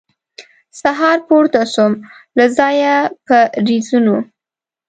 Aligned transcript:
سهار 0.81 1.17
پورته 1.27 1.61
سوم 1.73 1.93
له 2.37 2.45
ځایه 2.57 2.95
په 3.27 3.37
رېزونو 3.67 4.15